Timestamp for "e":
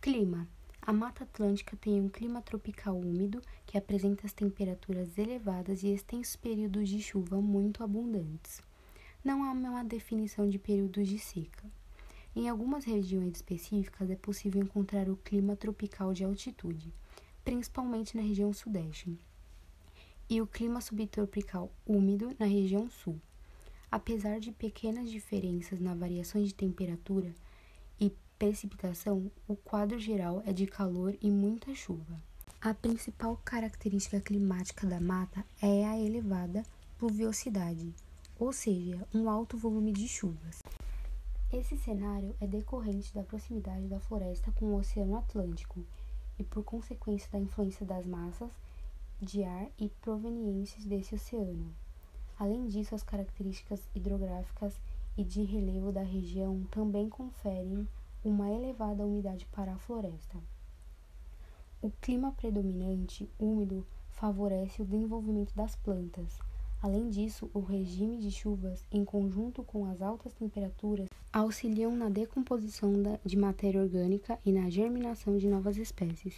5.82-5.88, 20.30-20.40, 28.00-28.10, 31.20-31.30, 46.38-46.42, 49.78-49.90, 55.14-55.22, 74.44-74.52